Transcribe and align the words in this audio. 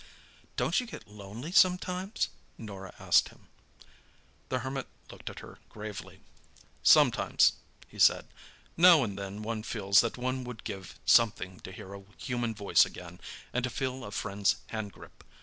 "Don't 0.55 0.79
you 0.79 0.87
get 0.87 1.07
lonely 1.07 1.51
sometimes?" 1.51 2.29
Norah 2.57 2.95
asked 2.97 3.29
him. 3.29 3.49
The 4.49 4.57
Hermit 4.61 4.87
looked 5.11 5.29
at 5.29 5.41
her 5.41 5.59
gravely. 5.69 6.21
"Sometimes," 6.81 7.51
he 7.87 7.99
said. 7.99 8.25
"Now 8.75 9.03
and 9.03 9.15
then 9.15 9.43
one 9.43 9.61
feels 9.61 10.01
that 10.01 10.17
one 10.17 10.43
would 10.43 10.63
give 10.63 10.97
something 11.05 11.59
to 11.59 11.71
hear 11.71 11.93
a 11.93 12.03
human 12.17 12.55
voice 12.55 12.83
again, 12.83 13.19
and 13.53 13.63
to 13.63 13.69
feel 13.69 14.03
a 14.03 14.09
friend's 14.09 14.55
hand 14.69 14.91
grip. 14.91 15.23